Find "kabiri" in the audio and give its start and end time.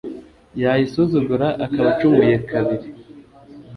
2.49-2.87